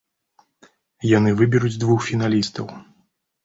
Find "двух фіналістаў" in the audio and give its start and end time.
1.87-2.77